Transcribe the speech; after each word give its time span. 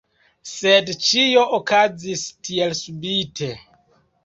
Sed 0.51 0.89
ĉio 1.07 1.43
okazis 1.59 2.25
tielsubite. 2.49 3.53